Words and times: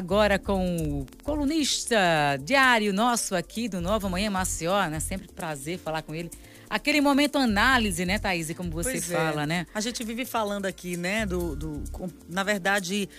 agora 0.00 0.38
com 0.38 0.76
o 0.76 1.06
colunista 1.22 1.98
diário 2.42 2.90
nosso 2.90 3.34
aqui 3.34 3.68
do 3.68 3.82
Nova 3.82 4.08
Manhã 4.08 4.30
Maceió, 4.30 4.88
né? 4.88 4.98
Sempre 4.98 5.28
prazer 5.28 5.78
falar 5.78 6.00
com 6.00 6.14
ele. 6.14 6.30
Aquele 6.70 7.02
momento 7.02 7.36
análise, 7.36 8.06
né, 8.06 8.18
Thaís, 8.18 8.50
como 8.54 8.70
você 8.70 8.92
pois 8.92 9.10
é. 9.10 9.14
fala, 9.14 9.42
é. 9.42 9.46
né? 9.46 9.66
A 9.74 9.80
gente 9.80 10.02
vive 10.02 10.24
falando 10.24 10.64
aqui, 10.64 10.96
né, 10.96 11.26
do, 11.26 11.54
do 11.54 11.84
na 12.28 12.42
verdade, 12.42 13.10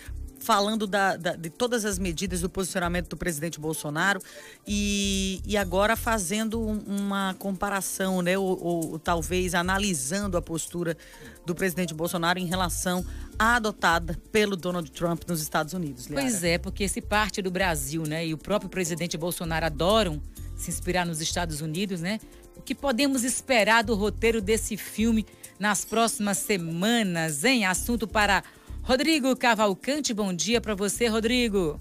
falando 0.41 0.87
da, 0.87 1.15
da, 1.15 1.35
de 1.35 1.49
todas 1.49 1.85
as 1.85 1.97
medidas 1.97 2.41
do 2.41 2.49
posicionamento 2.49 3.09
do 3.09 3.17
presidente 3.17 3.59
Bolsonaro 3.59 4.19
e, 4.67 5.41
e 5.45 5.55
agora 5.55 5.95
fazendo 5.95 6.59
uma 6.59 7.35
comparação, 7.37 8.21
né, 8.21 8.37
ou, 8.37 8.61
ou, 8.61 8.99
talvez 8.99 9.53
analisando 9.53 10.35
a 10.35 10.41
postura 10.41 10.97
do 11.45 11.53
presidente 11.53 11.93
Bolsonaro 11.93 12.39
em 12.39 12.45
relação 12.45 13.05
à 13.37 13.55
adotada 13.55 14.19
pelo 14.31 14.55
Donald 14.55 14.89
Trump 14.91 15.23
nos 15.27 15.41
Estados 15.41 15.73
Unidos. 15.73 16.07
Liara. 16.07 16.23
Pois 16.23 16.43
é, 16.43 16.57
porque 16.57 16.87
se 16.89 17.01
parte 17.01 17.41
do 17.41 17.51
Brasil, 17.51 18.03
né, 18.03 18.25
e 18.25 18.33
o 18.33 18.37
próprio 18.37 18.69
presidente 18.69 19.17
Bolsonaro 19.17 19.65
adoram 19.65 20.21
se 20.55 20.69
inspirar 20.69 21.05
nos 21.05 21.21
Estados 21.21 21.61
Unidos, 21.61 22.01
né? 22.01 22.19
O 22.55 22.61
que 22.61 22.75
podemos 22.75 23.23
esperar 23.23 23.83
do 23.83 23.95
roteiro 23.95 24.39
desse 24.39 24.77
filme 24.77 25.25
nas 25.57 25.83
próximas 25.83 26.37
semanas, 26.37 27.43
hein? 27.43 27.65
Assunto 27.65 28.07
para 28.07 28.43
Rodrigo 28.83 29.35
Cavalcante, 29.35 30.13
bom 30.13 30.33
dia 30.33 30.59
para 30.59 30.73
você, 30.73 31.07
Rodrigo. 31.07 31.79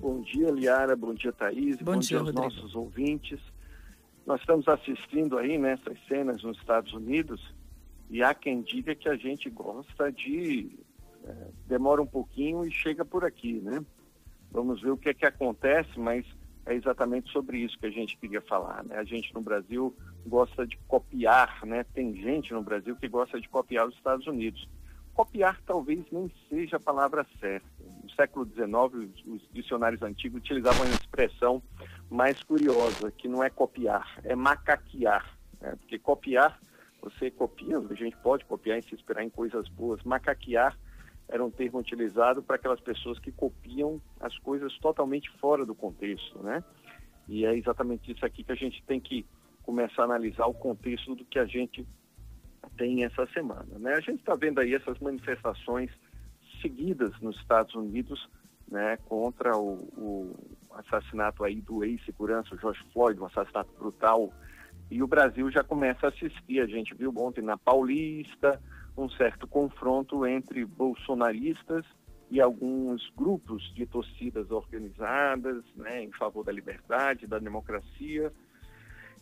Bom 0.00 0.20
dia, 0.20 0.50
Liara, 0.50 0.96
bom 0.96 1.14
dia, 1.14 1.32
Thaís, 1.32 1.76
bom, 1.76 1.92
bom 1.92 1.98
dia, 1.98 2.08
dia 2.08 2.18
aos 2.18 2.26
Rodrigo. 2.26 2.42
nossos 2.42 2.74
ouvintes. 2.74 3.40
Nós 4.26 4.40
estamos 4.40 4.66
assistindo 4.66 5.38
aí 5.38 5.56
nessas 5.56 5.96
cenas 6.08 6.42
nos 6.42 6.58
Estados 6.58 6.92
Unidos 6.92 7.40
e 8.10 8.22
há 8.22 8.34
quem 8.34 8.62
diga 8.62 8.94
que 8.94 9.08
a 9.08 9.16
gente 9.16 9.48
gosta 9.48 10.10
de... 10.10 10.76
É, 11.24 11.48
demora 11.68 12.02
um 12.02 12.06
pouquinho 12.06 12.66
e 12.66 12.70
chega 12.70 13.04
por 13.04 13.24
aqui, 13.24 13.60
né? 13.60 13.84
Vamos 14.50 14.82
ver 14.82 14.90
o 14.90 14.96
que 14.96 15.08
é 15.08 15.14
que 15.14 15.24
acontece, 15.24 15.98
mas 15.98 16.26
é 16.66 16.74
exatamente 16.74 17.30
sobre 17.30 17.58
isso 17.58 17.78
que 17.78 17.86
a 17.86 17.90
gente 17.90 18.18
queria 18.18 18.40
falar, 18.42 18.84
né? 18.84 18.96
A 18.96 19.04
gente 19.04 19.32
no 19.32 19.40
Brasil 19.40 19.96
gosta 20.26 20.66
de 20.66 20.76
copiar, 20.88 21.64
né? 21.64 21.84
Tem 21.94 22.12
gente 22.16 22.52
no 22.52 22.62
Brasil 22.62 22.96
que 22.96 23.06
gosta 23.06 23.40
de 23.40 23.48
copiar 23.48 23.86
os 23.86 23.94
Estados 23.94 24.26
Unidos. 24.26 24.68
Copiar 25.14 25.60
talvez 25.66 26.04
nem 26.10 26.30
seja 26.48 26.76
a 26.76 26.80
palavra 26.80 27.26
certa. 27.38 27.66
No 28.02 28.10
século 28.10 28.46
XIX, 28.46 29.10
os 29.26 29.48
dicionários 29.52 30.02
antigos 30.02 30.40
utilizavam 30.40 30.86
uma 30.86 30.94
expressão 30.94 31.62
mais 32.10 32.42
curiosa, 32.42 33.10
que 33.10 33.28
não 33.28 33.42
é 33.42 33.50
copiar, 33.50 34.20
é 34.24 34.34
macaquear. 34.34 35.38
Né? 35.60 35.76
Porque 35.76 35.98
copiar, 35.98 36.58
você 37.00 37.30
copia, 37.30 37.78
a 37.78 37.94
gente 37.94 38.16
pode 38.18 38.44
copiar 38.44 38.78
e 38.78 38.82
se 38.82 38.94
inspirar 38.94 39.22
em 39.22 39.30
coisas 39.30 39.68
boas. 39.68 40.02
Macaquear 40.02 40.78
era 41.28 41.44
um 41.44 41.50
termo 41.50 41.78
utilizado 41.78 42.42
para 42.42 42.56
aquelas 42.56 42.80
pessoas 42.80 43.18
que 43.18 43.32
copiam 43.32 44.00
as 44.20 44.36
coisas 44.38 44.76
totalmente 44.78 45.30
fora 45.38 45.64
do 45.64 45.74
contexto, 45.74 46.38
né? 46.42 46.62
E 47.28 47.44
é 47.46 47.56
exatamente 47.56 48.12
isso 48.12 48.24
aqui 48.24 48.44
que 48.44 48.52
a 48.52 48.56
gente 48.56 48.82
tem 48.84 49.00
que 49.00 49.24
começar 49.62 50.02
a 50.02 50.04
analisar 50.04 50.46
o 50.46 50.54
contexto 50.54 51.14
do 51.14 51.24
que 51.24 51.38
a 51.38 51.46
gente 51.46 51.86
tem 52.76 53.04
essa 53.04 53.26
semana. 53.26 53.78
Né? 53.78 53.94
A 53.94 54.00
gente 54.00 54.20
está 54.20 54.34
vendo 54.34 54.60
aí 54.60 54.74
essas 54.74 54.98
manifestações 54.98 55.90
seguidas 56.60 57.12
nos 57.20 57.36
Estados 57.36 57.74
Unidos 57.74 58.28
né, 58.68 58.96
contra 59.08 59.56
o, 59.56 59.74
o 59.96 60.36
assassinato 60.72 61.44
aí 61.44 61.60
do 61.60 61.84
ex-segurança 61.84 62.56
George 62.56 62.82
Floyd, 62.92 63.20
um 63.20 63.26
assassinato 63.26 63.70
brutal. 63.78 64.32
E 64.90 65.02
o 65.02 65.06
Brasil 65.06 65.50
já 65.50 65.62
começa 65.62 66.06
a 66.06 66.08
assistir. 66.08 66.60
A 66.60 66.66
gente 66.66 66.94
viu 66.94 67.12
ontem 67.16 67.42
na 67.42 67.56
Paulista 67.56 68.60
um 68.96 69.08
certo 69.10 69.46
confronto 69.46 70.26
entre 70.26 70.64
bolsonaristas 70.64 71.84
e 72.30 72.40
alguns 72.40 73.10
grupos 73.14 73.62
de 73.74 73.84
torcidas 73.84 74.50
organizadas 74.50 75.62
né, 75.76 76.02
em 76.02 76.12
favor 76.12 76.42
da 76.42 76.52
liberdade, 76.52 77.26
da 77.26 77.38
democracia, 77.38 78.32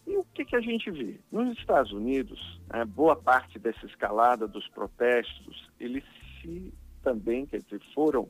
e 0.06 0.16
o 0.16 0.24
que, 0.34 0.44
que 0.44 0.56
a 0.56 0.60
gente 0.60 0.90
vê? 0.90 1.20
Nos 1.30 1.56
Estados 1.58 1.92
Unidos, 1.92 2.60
né, 2.72 2.84
boa 2.84 3.16
parte 3.16 3.58
dessa 3.58 3.86
escalada 3.86 4.48
dos 4.48 4.66
protestos, 4.68 5.70
eles 5.78 6.04
se 6.40 6.72
também, 7.02 7.46
quer 7.46 7.58
dizer, 7.62 7.80
foram, 7.94 8.28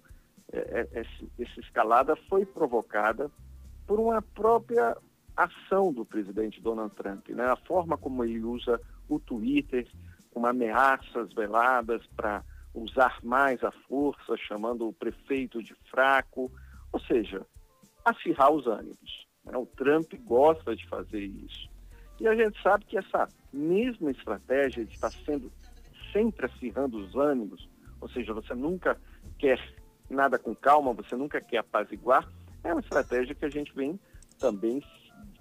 é, 0.53 0.89
é, 0.93 1.01
essa 1.01 1.61
escalada 1.61 2.17
foi 2.29 2.45
provocada 2.45 3.31
por 3.87 3.99
uma 3.99 4.23
própria 4.23 4.97
ação 5.37 5.93
do 5.93 6.05
presidente 6.05 6.61
Donald 6.61 6.95
Trump, 6.95 7.29
né? 7.31 7.45
a 7.47 7.57
forma 7.57 7.97
como 7.97 8.25
ele 8.25 8.43
usa 8.43 8.81
o 9.09 9.19
Twitter 9.19 9.87
com 10.33 10.47
ameaças 10.47 11.33
veladas 11.33 12.07
para 12.15 12.45
usar 12.75 13.19
mais 13.23 13.63
a 13.65 13.73
força, 13.89 14.37
chamando 14.37 14.87
o 14.87 14.93
prefeito 14.93 15.63
de 15.63 15.75
fraco, 15.91 16.51
ou 16.93 17.01
seja, 17.01 17.45
acirrar 18.05 18.53
os 18.53 18.67
ânimos. 18.67 19.27
Né? 19.51 19.59
O 19.59 19.67
Trump 19.67 20.13
gosta 20.25 20.75
de 20.75 20.87
fazer 20.89 21.21
isso. 21.21 21.69
E 22.21 22.29
a 22.29 22.35
gente 22.35 22.61
sabe 22.63 22.85
que 22.85 22.99
essa 22.99 23.29
mesma 23.53 24.11
estratégia 24.11 24.85
de 24.85 24.95
estar 24.95 25.11
sendo 25.11 25.51
sempre 26.13 26.47
acirrando 26.47 26.99
os 26.99 27.15
ânimos, 27.15 27.69
ou 28.01 28.09
seja, 28.09 28.35
você 28.35 28.55
nunca 28.55 28.99
quer 29.39 29.59
nada 30.09 30.39
com 30.39 30.55
calma, 30.55 30.93
você 30.93 31.17
nunca 31.17 31.41
quer 31.41 31.59
apaziguar, 31.59 32.29
é 32.63 32.73
uma 32.73 32.81
estratégia 32.81 33.35
que 33.35 33.45
a 33.45 33.51
gente 33.51 33.73
vem 33.75 33.99
também 34.39 34.83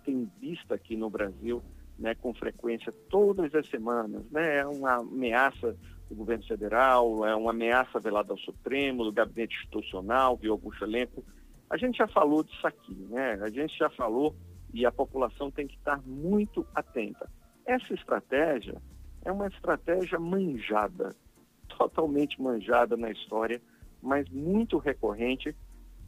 tem 0.06 0.30
visto 0.40 0.74
aqui 0.74 0.96
no 0.96 1.10
Brasil 1.10 1.62
né, 1.98 2.16
com 2.16 2.34
frequência 2.34 2.94
todas 3.10 3.54
as 3.54 3.68
semanas. 3.68 4.24
Né? 4.32 4.58
É 4.58 4.66
uma 4.66 4.96
ameaça 4.96 5.76
do 6.10 6.16
governo 6.16 6.44
federal, 6.46 7.26
é 7.26 7.36
uma 7.36 7.52
ameaça 7.52 8.00
velada 8.00 8.34
ao 8.34 8.40
Supremo, 8.40 9.04
do 9.04 9.12
gabinete 9.12 9.56
institucional, 9.56 10.38
de 10.38 10.48
Augusto 10.48 10.84
Elenco. 10.84 11.24
A 11.70 11.78
gente 11.78 11.98
já 11.98 12.08
falou 12.08 12.44
disso 12.44 12.66
aqui, 12.66 12.96
né? 13.10 13.34
A 13.42 13.50
gente 13.50 13.78
já 13.78 13.90
falou 13.92 14.36
e 14.74 14.86
a 14.86 14.92
população 14.92 15.52
tem 15.52 15.68
que 15.68 15.76
estar 15.76 16.02
muito 16.06 16.66
atenta. 16.74 17.30
Essa 17.66 17.94
estratégia 17.94 18.82
é 19.24 19.32
uma 19.32 19.48
estratégia 19.48 20.20
manjada, 20.20 21.16
totalmente 21.78 22.42
manjada 22.42 22.98
na 22.98 23.12
história, 23.12 23.62
mas 24.02 24.28
muito 24.30 24.78
recorrente 24.78 25.56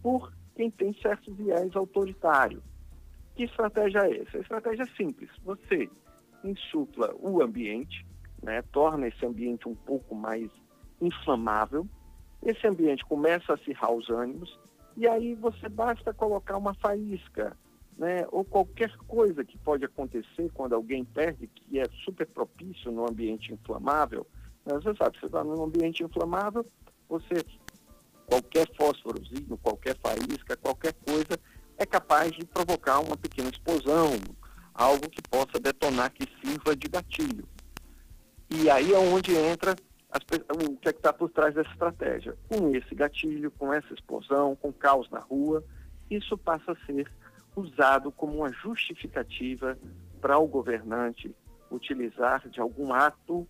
por 0.01 0.33
quem 0.55 0.71
tem 0.71 0.93
certo 1.01 1.33
viés 1.33 1.75
autoritário. 1.75 2.61
Que 3.35 3.43
estratégia 3.43 3.99
é 3.99 4.21
essa? 4.21 4.37
A 4.37 4.41
estratégia 4.41 4.83
é 4.83 4.95
simples. 4.95 5.29
Você 5.43 5.89
insufla 6.43 7.13
o 7.19 7.41
ambiente, 7.41 8.05
né, 8.41 8.61
torna 8.71 9.07
esse 9.07 9.23
ambiente 9.25 9.69
um 9.69 9.75
pouco 9.75 10.15
mais 10.15 10.49
inflamável, 10.99 11.87
esse 12.43 12.65
ambiente 12.65 13.05
começa 13.05 13.51
a 13.51 13.55
acirrar 13.55 13.91
os 13.91 14.09
ânimos, 14.09 14.59
e 14.97 15.07
aí 15.07 15.35
você 15.35 15.69
basta 15.69 16.13
colocar 16.13 16.57
uma 16.57 16.73
faísca, 16.73 17.57
né, 17.97 18.25
ou 18.31 18.43
qualquer 18.43 18.95
coisa 19.07 19.43
que 19.43 19.57
pode 19.57 19.85
acontecer 19.85 20.49
quando 20.53 20.73
alguém 20.73 21.03
perde, 21.03 21.47
que 21.47 21.79
é 21.79 21.85
super 22.03 22.27
propício 22.27 22.91
no 22.91 23.09
ambiente 23.09 23.53
inflamável. 23.53 24.25
Né, 24.65 24.73
você 24.75 24.95
sabe, 24.95 25.19
você 25.19 25.25
está 25.25 25.43
num 25.43 25.63
ambiente 25.63 26.03
inflamável, 26.03 26.65
você, 27.07 27.43
qualquer 28.25 28.67
fósforozinho, 28.75 29.57
qualquer 29.61 29.97
faísca, 29.97 30.57
qualquer 30.57 30.93
coisa, 30.93 31.39
é 31.77 31.85
capaz 31.85 32.31
de 32.31 32.45
provocar 32.45 32.99
uma 32.99 33.17
pequena 33.17 33.49
explosão, 33.49 34.11
algo 34.73 35.09
que 35.09 35.21
possa 35.29 35.59
detonar, 35.59 36.11
que 36.11 36.27
sirva 36.43 36.75
de 36.75 36.87
gatilho. 36.87 37.47
E 38.49 38.69
aí 38.69 38.93
é 38.93 38.97
onde 38.97 39.35
entra 39.35 39.75
as, 40.11 40.21
o 40.67 40.77
que 40.77 40.89
é 40.89 40.91
está 40.91 41.13
por 41.13 41.29
trás 41.29 41.55
dessa 41.55 41.71
estratégia. 41.71 42.35
Com 42.49 42.75
esse 42.75 42.93
gatilho, 42.93 43.49
com 43.51 43.73
essa 43.73 43.93
explosão, 43.93 44.55
com 44.55 44.71
caos 44.71 45.09
na 45.09 45.19
rua, 45.19 45.63
isso 46.09 46.37
passa 46.37 46.73
a 46.73 46.85
ser 46.85 47.09
usado 47.55 48.11
como 48.11 48.37
uma 48.37 48.51
justificativa 48.51 49.77
para 50.19 50.37
o 50.37 50.47
governante 50.47 51.33
utilizar 51.69 52.47
de 52.49 52.59
algum 52.59 52.93
ato 52.93 53.47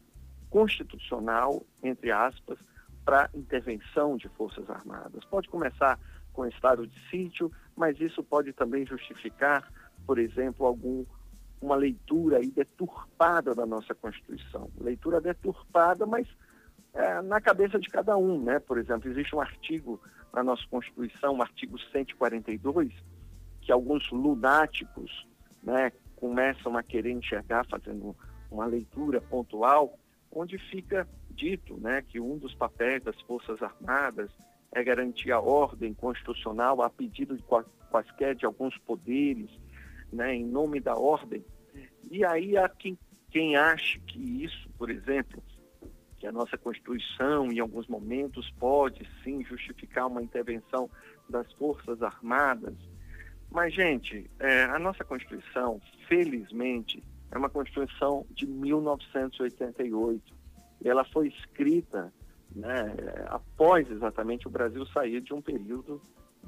constitucional, 0.50 1.66
entre 1.84 2.12
aspas, 2.12 2.60
para 3.04 3.30
intervenção 3.34 4.16
de 4.16 4.30
forças 4.30 4.70
armadas. 4.70 5.26
Pode 5.26 5.50
começar 5.50 6.00
com 6.32 6.46
estado 6.46 6.86
de 6.86 7.10
sítio, 7.10 7.52
mas 7.76 8.00
isso 8.00 8.24
pode 8.24 8.54
também 8.54 8.86
justificar, 8.86 9.68
por 10.06 10.20
exemplo, 10.20 10.66
algum 10.66 11.06
uma 11.62 11.76
leitura 11.76 12.38
aí 12.38 12.50
deturpada 12.50 13.54
da 13.54 13.66
nossa 13.68 13.94
Constituição. 13.94 14.70
Leitura 14.80 15.22
deturpada, 15.22 16.08
mas 16.08 16.28
é, 16.94 17.22
na 17.22 17.40
cabeça 17.40 17.80
de 17.80 17.88
cada 17.88 18.18
um, 18.18 18.42
né? 18.42 18.60
Por 18.60 18.78
exemplo, 18.78 19.10
existe 19.10 19.36
um 19.36 19.42
artigo 19.42 20.02
na 20.34 20.44
nossa 20.44 20.64
Constituição, 20.70 21.38
o 21.38 21.42
artigo 21.42 21.78
142, 21.92 22.94
que 23.62 23.72
alguns 23.72 24.10
lunáticos, 24.12 25.28
né, 25.64 25.92
começam 26.16 26.78
a 26.78 26.84
querer 26.84 27.12
enxergar 27.12 27.66
fazendo 27.66 28.16
uma 28.50 28.66
leitura 28.66 29.22
pontual, 29.22 29.98
onde 30.32 30.58
fica 30.58 31.08
dito, 31.30 31.78
né, 31.78 32.02
que 32.02 32.20
um 32.20 32.38
dos 32.38 32.54
papéis 32.54 33.04
das 33.04 33.20
Forças 33.22 33.62
Armadas 33.62 34.30
é 34.74 34.84
garantir 34.84 35.32
a 35.32 35.40
ordem 35.40 35.94
constitucional 35.94 36.82
a 36.82 36.90
pedido 36.90 37.36
de 37.36 37.44
quaisquer 37.90 38.36
de 38.36 38.46
alguns 38.46 38.78
poderes, 38.80 39.50
né, 40.12 40.36
em 40.36 40.46
nome 40.46 40.80
da 40.80 40.96
ordem. 40.96 41.44
E 42.10 42.26
aí 42.26 42.58
há 42.58 42.68
quem, 42.70 42.98
quem 43.30 43.56
acha 43.56 44.00
que 44.00 44.44
isso, 44.44 44.70
por 44.78 44.90
exemplo, 44.90 45.42
que 46.22 46.28
a 46.28 46.32
nossa 46.32 46.56
Constituição, 46.56 47.52
em 47.52 47.60
alguns 47.60 47.88
momentos, 47.88 48.48
pode 48.60 49.10
sim 49.24 49.44
justificar 49.44 50.06
uma 50.06 50.22
intervenção 50.22 50.88
das 51.28 51.52
Forças 51.54 52.04
Armadas. 52.04 52.76
Mas, 53.50 53.74
gente, 53.74 54.30
é, 54.40 54.66
a 54.66 54.78
nossa 54.78 55.04
Constituição, 55.04 55.82
felizmente, 56.08 57.04
é 57.32 57.38
uma 57.40 57.50
Constituição 57.50 58.24
de 58.30 58.46
1988. 58.46 60.32
E 60.86 60.88
ela 60.88 61.04
foi 61.06 61.30
escrita 61.30 62.14
né, 62.56 62.94
após 63.26 63.90
exatamente 63.90 64.48
o 64.48 64.52
Brasil 64.52 64.86
sair 64.88 65.22
de 65.22 65.34
um 65.34 65.42
período 65.42 66.00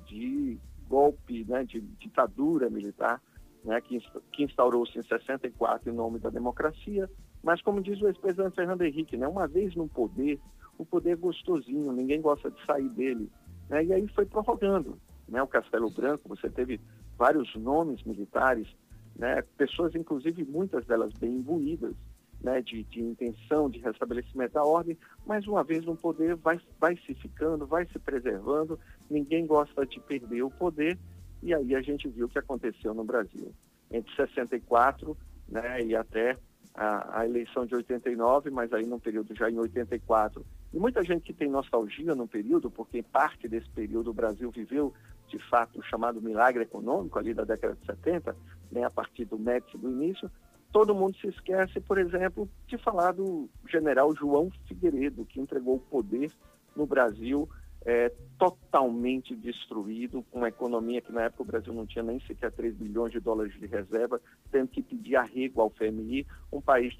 de 0.05 0.59
golpe, 0.87 1.43
né, 1.45 1.63
de 1.63 1.81
ditadura 1.81 2.69
militar, 2.69 3.19
né, 3.63 3.81
que, 3.81 3.99
que 4.31 4.43
instaurou-se 4.43 4.99
em 4.99 5.01
64 5.01 5.89
em 5.89 5.95
nome 5.95 6.19
da 6.19 6.29
democracia. 6.29 7.09
Mas, 7.43 7.61
como 7.61 7.81
diz 7.81 8.01
o 8.01 8.07
ex-presidente 8.07 8.55
Fernando 8.55 8.83
Henrique, 8.83 9.17
né, 9.17 9.27
uma 9.27 9.47
vez 9.47 9.75
no 9.75 9.87
poder, 9.87 10.39
o 10.77 10.85
poder 10.85 11.11
é 11.11 11.15
gostosinho, 11.15 11.91
ninguém 11.91 12.21
gosta 12.21 12.49
de 12.49 12.65
sair 12.65 12.89
dele. 12.89 13.29
Né, 13.69 13.83
e 13.83 13.93
aí 13.93 14.07
foi 14.07 14.25
prorrogando. 14.25 14.97
Né, 15.27 15.43
o 15.43 15.47
Castelo 15.47 15.89
Branco, 15.89 16.29
você 16.29 16.49
teve 16.49 16.79
vários 17.17 17.53
nomes 17.55 18.01
militares, 18.03 18.67
né, 19.15 19.41
pessoas, 19.57 19.93
inclusive, 19.93 20.45
muitas 20.45 20.85
delas 20.85 21.13
bem 21.13 21.31
imbuídas, 21.31 21.93
né, 22.41 22.61
de, 22.61 22.83
de, 22.83 23.01
intenção 23.01 23.69
de 23.69 23.79
restabelecimento 23.79 24.53
da 24.53 24.63
ordem, 24.63 24.97
mas 25.25 25.45
uma 25.45 25.63
vez 25.63 25.85
no 25.85 25.95
poder 25.95 26.35
vai, 26.35 26.59
vai 26.79 26.97
se 26.97 27.13
ficando, 27.15 27.65
vai 27.65 27.85
se 27.87 27.99
preservando, 27.99 28.79
ninguém 29.09 29.45
gosta 29.45 29.85
de 29.85 29.99
perder 29.99 30.43
o 30.43 30.49
poder, 30.49 30.97
e 31.41 31.53
aí 31.53 31.75
a 31.75 31.81
gente 31.81 32.07
viu 32.07 32.25
o 32.25 32.29
que 32.29 32.39
aconteceu 32.39 32.93
no 32.93 33.03
Brasil. 33.03 33.53
Entre 33.91 34.13
64 34.15 35.15
né, 35.47 35.81
e 35.83 35.95
até 35.95 36.37
a, 36.73 37.19
a, 37.19 37.25
eleição 37.25 37.65
de 37.65 37.75
89, 37.75 38.49
mas 38.49 38.73
aí 38.73 38.85
num 38.85 38.99
período 38.99 39.35
já 39.35 39.49
em 39.49 39.57
84. 39.57 40.45
E 40.73 40.79
muita 40.79 41.03
gente 41.03 41.23
que 41.23 41.33
tem 41.33 41.49
nostalgia 41.49 42.15
no 42.15 42.27
período, 42.27 42.71
porque 42.71 43.03
parte 43.03 43.47
desse 43.47 43.69
período 43.69 44.09
o 44.09 44.13
Brasil 44.13 44.49
viveu, 44.51 44.93
de 45.27 45.37
fato, 45.49 45.79
o 45.79 45.83
chamado 45.83 46.21
milagre 46.21 46.63
econômico 46.63 47.17
ali 47.19 47.33
da 47.33 47.43
década 47.43 47.75
de 47.75 47.85
70, 47.85 48.35
né, 48.71 48.83
a 48.83 48.89
partir 48.89 49.25
do 49.25 49.37
Médici 49.37 49.77
do 49.77 49.89
início, 49.89 50.29
todo 50.71 50.95
mundo 50.95 51.15
se 51.17 51.27
esquece, 51.27 51.79
por 51.79 51.99
exemplo, 51.99 52.49
de 52.65 52.77
falar 52.79 53.11
do 53.11 53.47
general 53.69 54.15
João 54.15 54.51
Figueiredo, 54.67 55.25
que 55.25 55.39
entregou 55.39 55.75
o 55.75 55.79
poder 55.79 56.31
no 56.75 56.87
Brasil 56.87 57.47
é, 57.85 58.11
totalmente 58.37 59.35
destruído, 59.35 60.23
com 60.31 60.39
uma 60.39 60.47
economia 60.47 61.01
que 61.01 61.11
na 61.11 61.23
época 61.23 61.43
o 61.43 61.45
Brasil 61.45 61.73
não 61.73 61.85
tinha 61.85 62.03
nem 62.03 62.19
sequer 62.21 62.51
3 62.51 62.75
bilhões 62.75 63.11
de 63.11 63.19
dólares 63.19 63.53
de 63.53 63.65
reserva, 63.65 64.21
tendo 64.51 64.69
que 64.69 64.81
pedir 64.81 65.15
arrego 65.15 65.61
ao 65.61 65.69
FMI, 65.69 66.25
um 66.51 66.61
país 66.61 66.95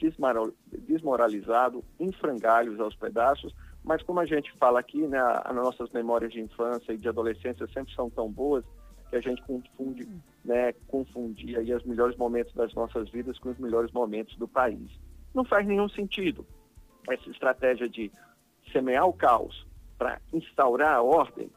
desmoralizado, 0.80 1.83
em 2.00 2.12
frangalhos 2.12 2.80
aos 2.80 2.95
pedaços, 2.95 3.53
mas 3.83 4.01
como 4.03 4.19
a 4.19 4.25
gente 4.25 4.51
fala 4.57 4.80
aqui, 4.80 5.06
né, 5.07 5.19
as 5.19 5.56
nossas 5.56 5.89
memórias 5.91 6.31
de 6.31 6.41
infância 6.41 6.94
e 6.94 6.97
de 6.97 7.07
adolescência 7.07 7.68
sempre 7.68 7.94
são 7.94 8.09
tão 8.09 8.30
boas, 8.30 8.63
que 9.09 9.15
a 9.15 9.21
gente 9.21 9.44
confunde, 9.44 10.07
né, 10.44 10.74
aí 11.57 11.74
os 11.74 11.83
melhores 11.83 12.18
momentos 12.18 12.53
das 12.53 12.74
nossas 12.74 13.09
vidas 13.09 13.38
com 13.39 13.50
os 13.50 13.59
melhores 13.59 13.91
momentos 13.91 14.35
do 14.38 14.47
país. 14.47 14.89
Não 15.33 15.45
faz 15.45 15.68
nenhum 15.68 15.88
sentido 15.89 16.45
essa 17.09 17.30
estratégia 17.30 17.88
de 17.88 18.12
semear 18.71 19.07
o 19.07 19.13
caos 19.13 19.68
para 19.98 20.19
instaurar 20.31 20.95
a 20.95 21.01
ordem 21.01 21.50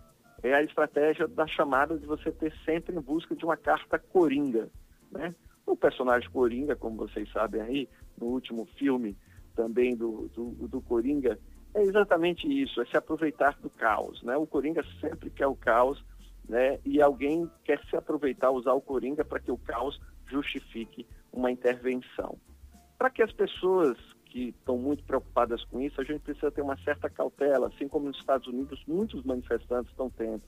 é 0.43 0.55
a 0.55 0.63
estratégia 0.63 1.27
da 1.27 1.47
chamada 1.47 1.99
de 1.99 2.07
você 2.07 2.31
ter 2.31 2.53
sempre 2.65 2.95
em 2.95 3.01
busca 3.01 3.35
de 3.35 3.45
uma 3.45 3.57
carta 3.57 3.99
coringa, 3.99 4.69
né? 5.11 5.35
O 5.67 5.77
personagem 5.77 6.31
Coringa, 6.31 6.77
como 6.77 6.97
vocês 6.97 7.29
sabem 7.33 7.61
aí, 7.61 7.89
no 8.17 8.27
último 8.27 8.67
filme 8.79 9.17
também 9.57 9.97
do, 9.97 10.29
do, 10.29 10.69
do 10.69 10.81
Coringa, 10.81 11.37
é 11.75 11.83
exatamente 11.83 12.47
isso, 12.47 12.81
é 12.81 12.87
se 12.87 12.97
aproveitar 12.97 13.59
do 13.61 13.69
caos, 13.69 14.23
né? 14.23 14.37
O 14.37 14.47
Coringa 14.47 14.85
sempre 15.01 15.29
quer 15.31 15.49
o 15.49 15.57
caos 15.57 16.05
né? 16.49 16.79
E 16.85 17.01
alguém 17.03 17.51
quer 17.65 17.81
se 17.91 17.97
aproveitar, 17.97 18.51
usar 18.51 18.73
o 18.73 18.81
Coringa 18.81 19.25
para 19.25 19.41
que 19.41 19.51
o 19.51 19.59
caos 19.59 20.01
justifique 20.27 21.07
uma 21.33 21.51
intervenção. 21.51 22.39
Para 22.99 23.11
que 23.11 23.23
as 23.23 23.33
pessoas 23.33 23.99
que 24.37 24.49
estão 24.51 24.77
muito 24.77 25.03
preocupadas 25.03 25.65
com 25.65 25.81
isso, 25.81 25.99
a 25.99 26.05
gente 26.05 26.21
precisa 26.21 26.51
ter 26.51 26.61
uma 26.61 26.77
certa 26.83 27.09
cautela, 27.09 27.69
assim 27.69 27.89
como 27.89 28.09
nos 28.09 28.19
Estados 28.19 28.47
Unidos 28.47 28.85
muitos 28.87 29.25
manifestantes 29.25 29.91
estão 29.91 30.11
tendo, 30.11 30.43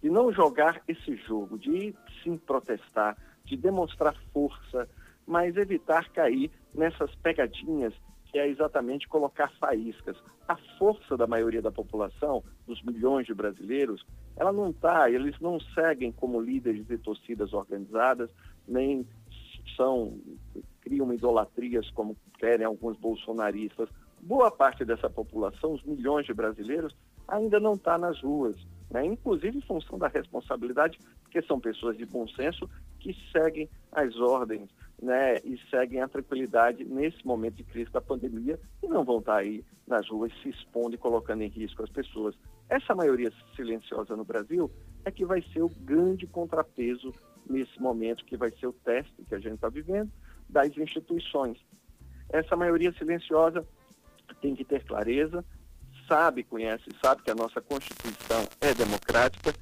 de 0.00 0.08
não 0.08 0.32
jogar 0.32 0.80
esse 0.86 1.16
jogo, 1.16 1.58
de 1.58 1.92
sim 2.22 2.36
protestar, 2.36 3.18
de 3.44 3.56
demonstrar 3.56 4.14
força, 4.32 4.88
mas 5.26 5.56
evitar 5.56 6.08
cair 6.10 6.48
nessas 6.72 7.12
pegadinhas 7.16 7.92
que 8.26 8.38
é 8.38 8.48
exatamente 8.48 9.08
colocar 9.08 9.50
faíscas. 9.58 10.16
A 10.46 10.56
força 10.78 11.16
da 11.16 11.26
maioria 11.26 11.62
da 11.62 11.72
população, 11.72 12.44
dos 12.68 12.80
milhões 12.84 13.26
de 13.26 13.34
brasileiros, 13.34 14.06
ela 14.36 14.52
não 14.52 14.70
está, 14.70 15.10
eles 15.10 15.40
não 15.40 15.58
seguem 15.58 16.12
como 16.12 16.40
líderes 16.40 16.86
de 16.86 16.98
torcidas 16.98 17.52
organizadas, 17.52 18.30
nem 18.68 19.04
são, 19.76 20.20
criam 20.84 21.12
idolatrias 21.12 21.90
como 21.90 22.16
querem 22.38 22.66
alguns 22.66 22.96
bolsonaristas. 22.98 23.88
Boa 24.20 24.50
parte 24.50 24.84
dessa 24.84 25.08
população, 25.08 25.72
os 25.72 25.82
milhões 25.82 26.26
de 26.26 26.34
brasileiros, 26.34 26.94
ainda 27.26 27.58
não 27.58 27.72
está 27.72 27.96
nas 27.96 28.20
ruas, 28.20 28.56
né? 28.90 29.04
inclusive 29.04 29.58
em 29.58 29.62
função 29.62 29.98
da 29.98 30.08
responsabilidade, 30.08 30.98
porque 31.22 31.42
são 31.42 31.58
pessoas 31.58 31.96
de 31.96 32.04
bom 32.04 32.28
senso 32.28 32.68
que 33.00 33.16
seguem 33.32 33.68
as 33.90 34.14
ordens 34.16 34.68
né, 35.02 35.36
e 35.44 35.58
seguem 35.70 36.00
a 36.00 36.08
tranquilidade 36.08 36.84
nesse 36.84 37.26
momento 37.26 37.56
de 37.56 37.64
crise 37.64 37.90
da 37.90 38.00
pandemia 38.00 38.58
e 38.82 38.86
não 38.86 39.04
vão 39.04 39.18
estar 39.18 39.36
aí 39.36 39.64
nas 39.86 40.08
ruas 40.08 40.32
se 40.42 40.48
expondo 40.48 40.94
e 40.94 40.98
colocando 40.98 41.42
em 41.42 41.48
risco 41.48 41.82
as 41.82 41.90
pessoas. 41.90 42.34
Essa 42.68 42.94
maioria 42.94 43.30
silenciosa 43.54 44.16
no 44.16 44.24
Brasil 44.24 44.70
é 45.04 45.10
que 45.10 45.24
vai 45.24 45.42
ser 45.52 45.62
o 45.62 45.68
grande 45.68 46.26
contrapeso 46.26 47.12
nesse 47.48 47.78
momento, 47.80 48.24
que 48.24 48.36
vai 48.36 48.50
ser 48.52 48.66
o 48.66 48.72
teste 48.72 49.12
que 49.28 49.34
a 49.34 49.38
gente 49.38 49.56
está 49.56 49.68
vivendo 49.68 50.10
das 50.48 50.76
instituições. 50.76 51.58
Essa 52.28 52.56
maioria 52.56 52.92
silenciosa 52.92 53.66
tem 54.40 54.54
que 54.54 54.64
ter 54.64 54.84
clareza, 54.84 55.44
sabe, 56.08 56.42
conhece, 56.42 56.84
sabe 57.02 57.22
que 57.22 57.30
a 57.30 57.34
nossa 57.34 57.60
Constituição 57.60 58.46
é 58.60 58.74
democrática 58.74 59.54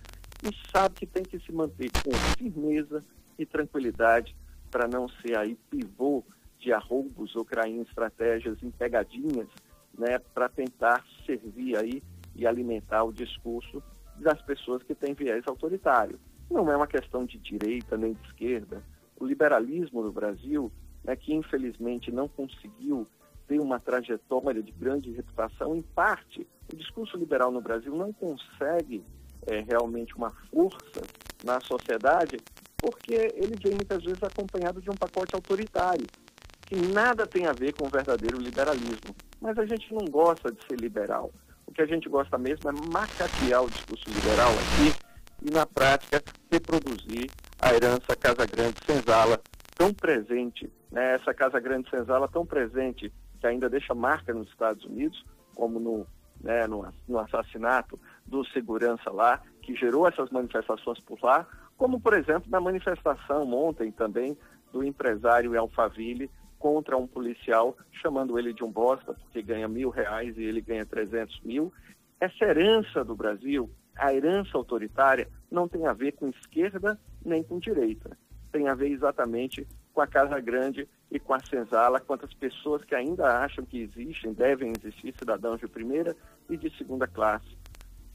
e 0.43 0.71
sabe 0.71 0.97
que 0.97 1.07
tem 1.07 1.23
que 1.23 1.39
se 1.39 1.53
manter 1.53 1.91
com 2.03 2.13
firmeza 2.37 3.03
e 3.39 3.47
tranquilidade 3.47 4.35
para 4.71 4.89
não 4.89 5.09
ser 5.09 5.37
aí 5.37 5.57
pivô 5.71 6.25
de 6.59 6.73
arroubos 6.73 7.35
ou 7.37 7.45
cair 7.45 7.77
em 7.77 7.83
estratégias, 7.83 8.63
em 8.63 8.71
pegadinhas, 8.71 9.49
né, 9.97 10.19
para 10.33 10.49
tentar 10.49 11.05
servir 11.27 11.77
aí 11.77 12.03
e 12.35 12.47
alimentar 12.47 13.05
o 13.05 13.13
discurso 13.13 13.83
das 14.17 14.41
pessoas 14.43 14.83
que 14.83 14.95
têm 14.95 15.15
viés 15.15 15.45
autoritário. 15.47 16.19
Não 16.51 16.71
é 16.71 16.77
uma 16.77 16.87
questão 16.87 17.25
de 17.25 17.39
direita 17.39 17.97
nem 17.97 18.15
de 18.15 18.27
esquerda. 18.27 18.83
O 19.23 19.25
liberalismo 19.25 20.03
no 20.03 20.11
Brasil, 20.11 20.73
né, 21.05 21.15
que 21.15 21.33
infelizmente 21.33 22.11
não 22.11 22.27
conseguiu 22.27 23.07
ter 23.47 23.61
uma 23.61 23.79
trajetória 23.79 24.61
de 24.61 24.73
grande 24.73 25.13
reputação, 25.13 25.77
em 25.77 25.83
parte, 25.83 26.45
o 26.73 26.75
discurso 26.75 27.17
liberal 27.17 27.53
no 27.53 27.61
Brasil 27.61 27.95
não 27.95 28.13
consegue 28.13 29.05
é, 29.47 29.61
realmente 29.61 30.17
uma 30.17 30.33
força 30.51 31.03
na 31.45 31.61
sociedade 31.61 32.37
porque 32.79 33.15
ele 33.37 33.55
vem 33.63 33.75
muitas 33.75 34.03
vezes 34.03 34.21
acompanhado 34.25 34.83
de 34.83 34.91
um 34.91 34.95
pacote 34.95 35.37
autoritário, 35.37 36.09
que 36.67 36.75
nada 36.75 37.25
tem 37.25 37.47
a 37.47 37.53
ver 37.53 37.75
com 37.75 37.87
o 37.87 37.91
verdadeiro 37.91 38.39
liberalismo. 38.39 39.15
Mas 39.41 39.57
a 39.57 39.65
gente 39.65 39.95
não 39.95 40.05
gosta 40.07 40.51
de 40.51 40.59
ser 40.67 40.81
liberal. 40.81 41.31
O 41.65 41.71
que 41.71 41.81
a 41.81 41.87
gente 41.87 42.09
gosta 42.09 42.37
mesmo 42.37 42.69
é 42.69 42.73
macaquear 42.93 43.63
o 43.63 43.71
discurso 43.71 44.05
liberal 44.09 44.51
aqui 44.51 44.93
e, 45.43 45.51
na 45.53 45.65
prática, 45.65 46.21
reproduzir 46.51 47.31
a 47.63 47.73
herança 47.73 48.17
Casa 48.17 48.45
Grande 48.45 48.77
Senzala, 48.85 49.41
tão 49.79 49.95
presente, 49.95 50.69
né? 50.91 51.15
essa 51.15 51.33
Casa 51.33 51.61
Grande 51.61 51.89
Senzala 51.89 52.27
tão 52.27 52.45
presente, 52.45 53.13
que 53.41 53.47
ainda 53.47 53.71
deixa 53.71 53.95
marca 53.95 54.35
nos 54.35 54.49
Estados 54.49 54.85
Unidos, 54.85 55.25
como 55.55 55.79
no, 55.79 56.05
né, 56.41 56.67
no, 56.67 56.85
no 57.07 57.19
assassinato 57.21 57.99
do 58.27 58.45
segurança 58.47 59.11
lá, 59.13 59.41
que 59.63 59.77
gerou 59.77 60.09
essas 60.09 60.29
manifestações 60.31 60.99
por 61.01 61.21
lá, 61.23 61.47
como, 61.77 62.01
por 62.01 62.15
exemplo, 62.15 62.51
na 62.51 62.61
manifestação 62.61 63.49
ontem 63.53 63.93
também 63.93 64.37
do 64.73 64.83
empresário 64.83 65.57
Alphaville 65.59 66.29
contra 66.59 66.97
um 66.97 67.07
policial, 67.07 67.77
chamando 67.93 68.39
ele 68.41 68.53
de 68.53 68.65
um 68.65 68.73
bosta, 68.73 69.15
porque 69.15 69.41
ganha 69.41 69.69
mil 69.69 69.89
reais 69.89 70.37
e 70.37 70.43
ele 70.43 70.61
ganha 70.61 70.85
300 70.85 71.41
mil. 71.43 71.73
Essa 72.21 72.45
herança 72.45 73.05
do 73.05 73.15
Brasil, 73.15 73.71
a 73.97 74.13
herança 74.13 74.57
autoritária, 74.57 75.29
não 75.51 75.69
tem 75.69 75.87
a 75.87 75.93
ver 75.93 76.13
com 76.13 76.29
esquerda 76.29 76.99
nem 77.25 77.43
com 77.43 77.59
direita. 77.59 78.17
Tem 78.51 78.69
a 78.69 78.75
ver 78.75 78.91
exatamente 78.91 79.67
com 79.93 80.01
a 80.01 80.07
Casa 80.07 80.39
Grande 80.41 80.89
e 81.11 81.19
com 81.19 81.35
a 81.35 81.41
Senzala, 81.41 82.01
quantas 82.01 82.33
pessoas 82.35 82.85
que 82.85 82.95
ainda 82.95 83.43
acham 83.43 83.65
que 83.65 83.81
existem, 83.81 84.33
devem 84.33 84.73
existir 84.79 85.15
cidadãos 85.19 85.61
de 85.61 85.69
primeira 85.69 86.17
e 86.49 86.57
de 86.57 86.75
segunda 86.77 87.07
classe. 87.07 87.57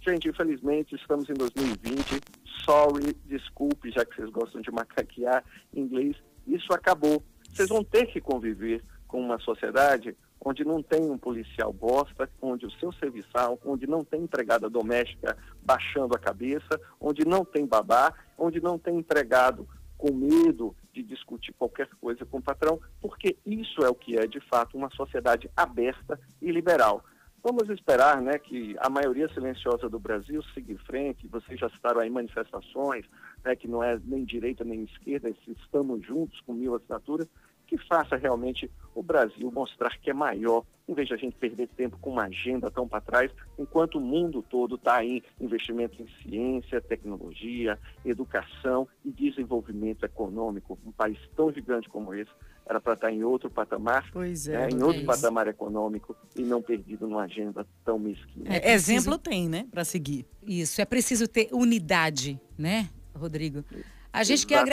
Gente, 0.02 0.30
infelizmente, 0.30 0.96
estamos 0.96 1.30
em 1.30 1.34
2020. 1.34 2.22
Sorry, 2.64 3.14
desculpe, 3.26 3.92
já 3.92 4.06
que 4.06 4.16
vocês 4.16 4.30
gostam 4.30 4.62
de 4.62 4.72
macaquear 4.72 5.44
inglês. 5.74 6.16
Isso 6.46 6.74
acabou. 6.74 7.24
Vocês 7.52 7.70
vão 7.70 7.84
ter 7.84 8.06
que 8.08 8.22
conviver 8.22 8.84
com 9.08 9.20
uma 9.20 9.40
sociedade 9.40 10.16
onde 10.48 10.64
não 10.64 10.82
tem 10.82 11.12
um 11.12 11.18
policial 11.18 11.74
bosta, 11.74 12.30
onde 12.42 12.66
o 12.66 12.72
seu 12.80 12.94
serviçal, 12.94 13.60
onde 13.66 13.86
não 13.86 14.02
tem 14.02 14.22
empregada 14.22 14.70
doméstica 14.70 15.38
baixando 15.62 16.16
a 16.16 16.20
cabeça, 16.20 16.80
onde 17.02 17.28
não 17.28 17.44
tem 17.44 17.66
babá, 17.66 18.14
onde 18.38 18.62
não 18.62 18.80
tem 18.80 18.98
empregado 18.98 19.68
com 19.98 20.14
medo 20.14 20.74
de 20.94 21.04
discutir 21.04 21.52
qualquer 21.52 21.90
coisa 22.00 22.26
com 22.26 22.38
o 22.38 22.42
patrão, 22.42 22.80
porque 23.02 23.36
isso 23.46 23.82
é 23.84 23.90
o 23.90 23.96
que 23.96 24.18
é, 24.18 24.26
de 24.26 24.40
fato, 24.40 24.78
uma 24.78 24.90
sociedade 24.92 25.50
aberta 25.56 26.18
e 26.42 26.50
liberal. 26.50 27.04
Vamos 27.44 27.70
esperar 27.70 28.22
né, 28.22 28.40
que 28.40 28.76
a 28.80 28.90
maioria 28.90 29.28
silenciosa 29.34 29.90
do 29.90 30.00
Brasil 30.00 30.42
siga 30.54 30.72
em 30.72 30.78
frente. 30.78 31.28
Vocês 31.28 31.60
já 31.60 31.70
citaram 31.70 32.00
aí 32.00 32.10
manifestações, 32.10 33.06
né, 33.44 33.54
que 33.54 33.68
não 33.68 33.84
é 33.84 34.00
nem 34.06 34.24
direita 34.24 34.64
nem 34.64 34.84
esquerda, 34.84 35.30
estamos 35.46 36.06
juntos 36.06 36.40
com 36.42 36.54
mil 36.54 36.74
assinaturas 36.76 37.28
que 37.68 37.78
faça 37.78 38.16
realmente 38.16 38.72
o 38.96 39.04
Brasil 39.04 39.52
mostrar 39.52 39.96
que 40.00 40.10
é 40.10 40.14
maior, 40.14 40.64
em 40.88 40.94
vez 40.94 41.08
de 41.08 41.14
a 41.14 41.18
gente 41.18 41.36
perder 41.36 41.68
tempo 41.68 41.98
com 42.00 42.12
uma 42.12 42.24
agenda 42.24 42.72
tão 42.72 42.88
para 42.88 43.02
trás, 43.02 43.32
enquanto 43.60 43.96
o 43.96 44.02
mundo 44.02 44.42
todo 44.42 44.76
está 44.76 45.04
em 45.04 45.22
investimento 45.40 46.02
em 46.02 46.08
ciência, 46.24 46.82
tecnologia, 46.82 47.78
educação 48.06 48.88
e 49.04 49.12
desenvolvimento 49.12 50.06
econômico. 50.06 50.80
Um 50.86 50.92
país 50.92 51.20
tão 51.36 51.52
gigante 51.52 51.90
como 51.90 52.14
esse 52.14 52.32
era 52.66 52.82
para 52.82 52.94
estar 52.94 53.08
tá 53.08 53.14
em 53.14 53.24
outro 53.24 53.50
patamar, 53.50 54.10
pois 54.12 54.48
é, 54.48 54.58
né, 54.58 54.70
em 54.72 54.82
outro 54.82 55.02
é 55.02 55.06
patamar 55.06 55.48
econômico 55.48 56.16
e 56.36 56.42
não 56.42 56.62
perdido 56.62 57.08
numa 57.08 57.24
agenda 57.24 57.66
tão 57.84 58.00
mesquinha. 58.00 58.46
É, 58.50 58.74
exemplo 58.74 59.18
tem, 59.18 59.48
né, 59.48 59.68
para 59.72 59.86
seguir. 59.86 60.26
Isso, 60.46 60.82
é 60.82 60.86
preciso 60.86 61.28
ter 61.28 61.50
unidade, 61.52 62.40
né, 62.58 62.90
Rodrigo? 63.14 63.64
Isso. 63.72 63.97
A 64.18 64.24
gente, 64.24 64.48
quer 64.48 64.64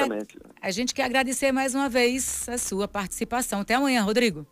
a 0.62 0.70
gente 0.70 0.94
quer 0.94 1.04
agradecer 1.04 1.52
mais 1.52 1.74
uma 1.74 1.86
vez 1.86 2.48
a 2.48 2.56
sua 2.56 2.88
participação. 2.88 3.60
Até 3.60 3.74
amanhã, 3.74 4.02
Rodrigo. 4.02 4.46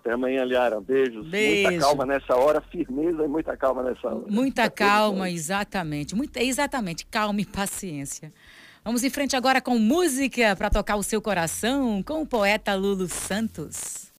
Até 0.00 0.14
amanhã, 0.14 0.44
Liara. 0.44 0.80
Beijos. 0.80 1.28
Beijo. 1.28 1.70
Muita 1.70 1.86
calma 1.86 2.06
nessa 2.06 2.34
hora, 2.34 2.60
firmeza 2.60 3.22
e 3.22 3.28
muita 3.28 3.56
calma 3.56 3.84
nessa 3.84 4.08
hora. 4.08 4.24
Muita 4.28 4.68
calma, 4.68 5.30
exatamente. 5.30 6.16
Muita, 6.16 6.42
exatamente, 6.42 7.06
calma 7.06 7.40
e 7.40 7.46
paciência. 7.46 8.32
Vamos 8.84 9.04
em 9.04 9.10
frente 9.10 9.36
agora 9.36 9.60
com 9.60 9.78
música 9.78 10.56
para 10.56 10.68
tocar 10.68 10.96
o 10.96 11.04
seu 11.04 11.22
coração 11.22 12.02
com 12.02 12.22
o 12.22 12.26
poeta 12.26 12.74
Lulu 12.74 13.06
Santos. 13.06 14.10